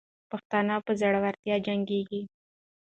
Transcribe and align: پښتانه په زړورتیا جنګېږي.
پښتانه 0.31 0.75
په 0.85 0.91
زړورتیا 0.99 1.55
جنګېږي. 1.65 2.21